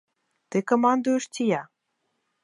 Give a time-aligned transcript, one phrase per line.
[0.53, 1.59] Ты камандуеш ці я?